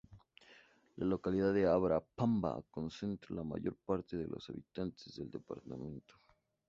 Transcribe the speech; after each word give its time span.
La 0.95 1.05
localidad 1.05 1.53
de 1.53 1.67
Abra 1.67 2.03
Pampa 2.15 2.59
concentra 2.71 3.35
la 3.35 3.43
mayor 3.43 3.75
parte 3.85 4.17
de 4.17 4.25
los 4.27 4.49
habitantes 4.49 5.15
del 5.17 5.29
departamento. 5.29 6.15